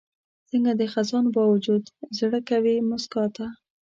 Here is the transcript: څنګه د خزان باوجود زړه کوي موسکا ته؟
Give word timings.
څنګه 0.49 0.71
د 0.79 0.81
خزان 0.93 1.25
باوجود 1.35 1.83
زړه 2.17 2.39
کوي 2.49 2.75
موسکا 2.89 3.25
ته؟ 3.35 3.45